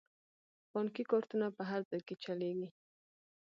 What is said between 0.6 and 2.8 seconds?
بانکي کارتونه په هر ځای کې چلیږي.